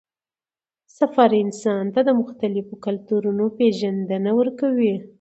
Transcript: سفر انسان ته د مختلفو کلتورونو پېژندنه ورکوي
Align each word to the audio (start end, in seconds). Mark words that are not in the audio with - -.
سفر 0.97 1.29
انسان 1.43 1.83
ته 1.93 2.01
د 2.07 2.09
مختلفو 2.21 2.73
کلتورونو 2.85 3.45
پېژندنه 3.57 4.31
ورکوي 4.39 4.95